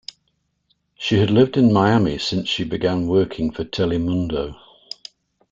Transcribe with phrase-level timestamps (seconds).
[0.95, 4.55] She had lived in Miami since she began working for Telemundo.